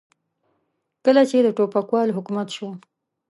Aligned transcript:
کله 1.05 1.21
چې 1.29 1.37
د 1.41 1.47
ټوپکوالو 1.57 2.15
حکومت 2.17 2.47
شو. 2.55 2.69